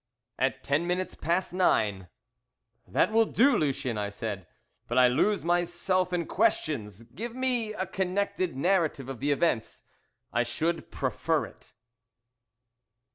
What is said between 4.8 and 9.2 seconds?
"but I lose myself in questions. Give me a connected narrative of